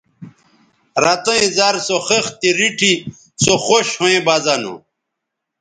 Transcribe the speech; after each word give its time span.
رَتیئں 1.03 1.47
زر 1.57 1.75
سو 1.87 1.97
خِختے 2.07 2.49
ریٹھی 2.59 2.93
سو 3.43 3.53
خوش 3.65 3.87
ھویں 3.99 4.19
بہ 4.25 4.35
زہ 4.43 4.55
نو 4.61 4.73